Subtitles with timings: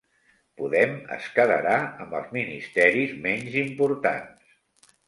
[0.61, 1.75] Podem es quedarà
[2.07, 4.61] amb els ministeris menys importants